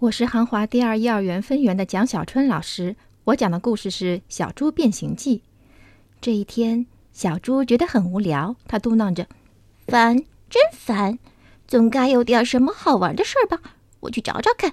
[0.00, 2.96] 我是韩华第二幼儿园分园的蒋小春老师。
[3.24, 5.36] 我讲的故事是《小猪变形记》。
[6.22, 9.26] 这一天，小猪觉得很无聊，他嘟囔着
[9.86, 10.16] ：“烦，
[10.48, 11.18] 真烦，
[11.68, 13.60] 总该有点什么好玩的事儿吧？
[14.00, 14.72] 我去找找看。”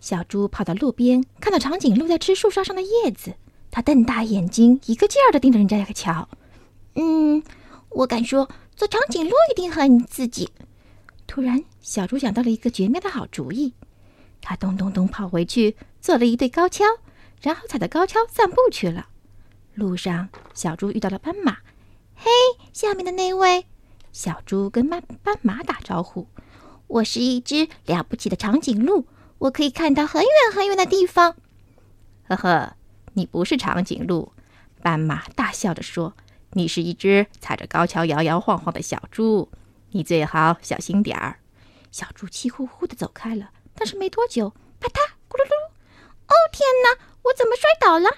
[0.00, 3.36] 小猪跑到路边，看到长颈鹿在吃树梢上的叶子，
[3.70, 6.28] 他瞪大眼睛，一个劲儿的盯着人家瞧。
[6.96, 7.42] 嗯，
[7.88, 10.50] 我敢说，做长颈鹿一定很刺激。
[11.32, 13.72] 突然，小猪想到了一个绝妙的好主意，
[14.42, 16.84] 他咚咚咚跑回去，做了一对高跷，
[17.40, 19.06] 然后踩着高跷散步去了。
[19.72, 21.56] 路上，小猪遇到了斑马。
[22.14, 22.28] “嘿，
[22.74, 23.64] 下面的那位！”
[24.12, 26.28] 小猪跟斑斑马打招呼
[26.86, 29.06] ，“我是一只了不起的长颈鹿，
[29.38, 31.36] 我可以看到很远很远的地方。
[32.28, 32.76] ”“呵呵，
[33.14, 34.32] 你不是长颈鹿。”
[34.82, 36.12] 斑马大笑着说
[36.52, 39.48] ，“你是一只踩着高跷摇摇晃晃的小猪。”
[39.92, 41.38] 你最好小心点儿。
[41.90, 45.72] 小猪气呼呼的走开了，但是没多久，啪嗒，咕噜噜！
[46.26, 48.08] 哦天哪，我怎么摔倒了？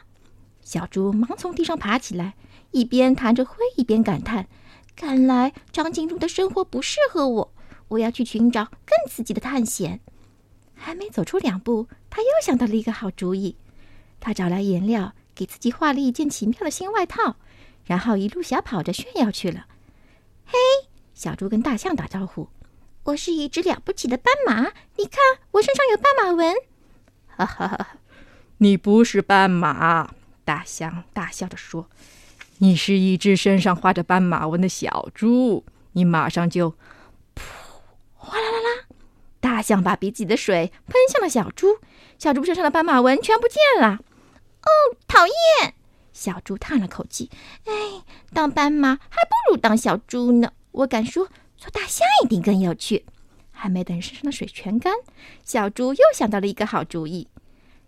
[0.62, 2.34] 小猪忙从地上爬起来，
[2.70, 4.48] 一边弹着灰，一边感叹
[4.96, 7.54] ：“看来长颈鹿的生活不适合我，
[7.88, 10.00] 我要去寻找更刺激的探险。”
[10.76, 13.56] 还没走出两步，他又想到了一个好主意。
[14.20, 17.36] 他找来颜料，给自己画了一件奇妙的新外套，
[17.84, 19.66] 然后一路小跑着炫耀去了。
[21.14, 21.20] 嘿！
[21.30, 22.48] 小猪跟大象打招呼
[23.04, 25.20] ：“我是一只了不起的斑马，你看
[25.52, 26.54] 我身上有斑马纹。”
[27.28, 27.96] 哈哈哈！
[28.58, 30.12] 你不是斑马，
[30.44, 31.88] 大象大笑着说
[32.58, 35.64] ：“你是一只身上画着斑马纹的小猪。
[35.92, 36.70] 你马上就……
[37.34, 37.42] 噗！
[38.14, 38.84] 哗啦啦啦！
[39.40, 41.78] 大象把鼻子里的水喷向了小猪，
[42.18, 44.00] 小猪身上的斑马纹全不见了。
[44.62, 44.68] 哦，
[45.06, 45.74] 讨厌！
[46.12, 47.30] 小猪叹了口气
[47.66, 53.04] ：“哎，当斑马还不如当小猪呢。”我敢说，做大象一定更有趣。
[53.52, 54.92] 还没等身上的水全干，
[55.44, 57.28] 小猪又想到了一个好主意。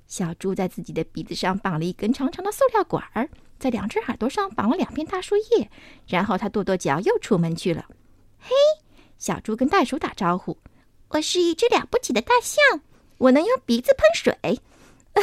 [0.07, 3.29] 小猪在自己的鼻子上绑了一根长长的塑料管儿，
[3.59, 5.69] 在两只耳朵上绑了两片大树叶，
[6.07, 7.87] 然后他跺跺脚，又出门去了。
[8.39, 8.51] 嘿，
[9.19, 10.59] 小猪跟袋鼠打招呼
[11.11, 12.83] ：“我是一只了不起的大象，
[13.19, 14.61] 我能用鼻子喷水。”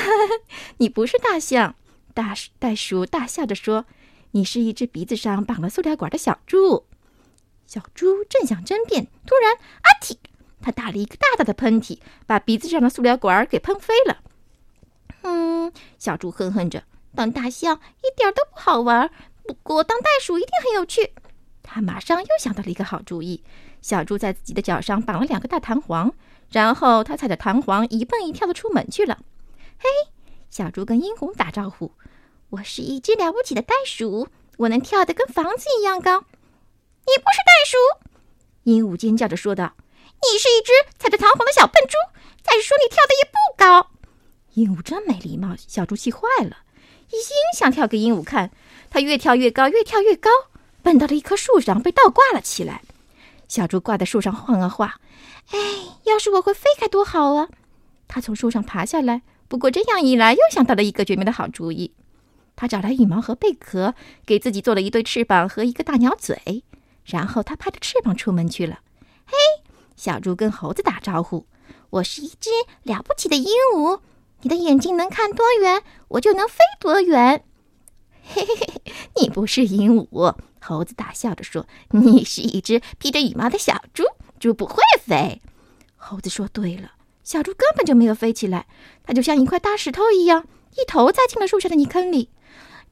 [0.77, 1.77] 你不是大象，
[2.13, 3.85] 大袋鼠大笑着说
[4.31, 6.83] ：“你是一只鼻子上绑了塑料管的小猪。”
[7.73, 10.15] 小猪正想争辩，突然“阿嚏”，
[10.61, 11.97] 他打了一个大大的喷嚏，
[12.27, 14.19] 把鼻子上的塑料管给喷飞了。
[15.23, 16.83] 嗯，小猪哼哼着，
[17.15, 19.09] 当大象一点都不好玩，
[19.41, 21.13] 不过当袋鼠一定很有趣。
[21.63, 23.43] 他马上又想到了一个好主意。
[23.81, 26.13] 小猪在自己的脚上绑了两个大弹簧，
[26.51, 29.17] 然后他踩着弹簧一蹦一跳的出门去了。
[29.79, 29.89] 嘿，
[30.51, 31.91] 小猪跟殷红打招呼
[32.51, 36.25] ：“我是一只了不起的袋鼠，我能跳得跟房子一样高。”
[37.05, 37.77] 你不是袋鼠！
[38.63, 39.73] 鹦鹉尖叫着说道
[40.23, 41.97] ：“你是一只踩着弹簧的小笨猪。
[42.41, 43.91] 再说你跳的也不高。”
[44.55, 46.57] 鹦鹉真没礼貌，小猪气坏了，
[47.09, 48.51] 一心想跳给鹦鹉看。
[48.89, 50.29] 它越跳越高，越跳越高，
[50.81, 52.83] 蹦到了一棵树上，被倒挂了起来。
[53.47, 54.89] 小猪挂在树上晃啊晃。
[55.49, 55.59] 哎，
[56.03, 57.49] 要是我会飞该多好啊！
[58.07, 61.93] 它从树上爬下来，不过这样一来，又想到了一个绝妙的好主意。
[62.55, 66.63] 他找来羽毛和贝壳，给自己做了一对翅膀和一个大鸟嘴。
[67.05, 68.79] 然后他拍着翅膀出门去了。
[69.25, 69.35] 嘿，
[69.95, 71.45] 小猪跟猴子打招呼
[71.91, 72.49] ：“我是一只
[72.83, 74.01] 了不起的鹦鹉，
[74.41, 77.43] 你的眼睛能看多远，我就能飞多远。”
[78.25, 84.03] 嘿嘿嘿，你不是鹦鹉，猴子大笑着说：“你是一只披着羽毛的小猪，
[84.39, 85.41] 猪不会飞。”
[85.97, 86.91] 猴子说：“对了，
[87.23, 88.65] 小猪根本就没有飞起来，
[89.03, 90.47] 它就像一块大石头一样，
[90.77, 92.29] 一头栽进了树下的泥坑里，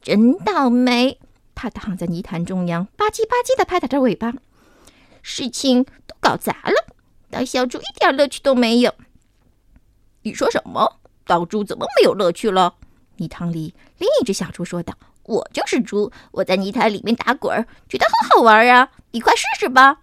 [0.01, 1.19] 真倒霉。”
[1.55, 4.33] 他躺在泥潭中央，吧唧吧唧的拍打着尾巴，
[5.21, 6.93] 事情都搞砸了。
[7.29, 8.93] 当小猪一点乐趣都没有。
[10.23, 10.99] 你说什么？
[11.25, 12.75] 当猪怎么没有乐趣了？
[13.17, 18.91] 泥塘里另一只小猪说道：“我就是猪，我在泥潭里面打滚，觉得很好玩啊！
[19.11, 19.99] 你快试试吧。”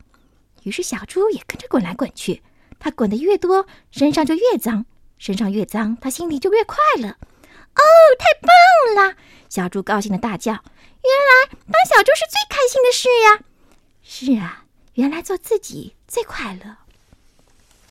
[0.65, 2.43] 于是小猪也跟着滚来滚去。
[2.79, 4.85] 它滚得越多，身上就越脏；
[5.19, 7.17] 身上越脏，它心里就越快乐。
[7.79, 7.83] 哦，
[8.19, 9.17] 太棒了！
[9.49, 13.41] 小猪高兴的大叫：“原来帮小猪是最开心的事呀！”
[14.03, 14.65] 是啊，
[14.95, 16.77] 原来做自己最快乐。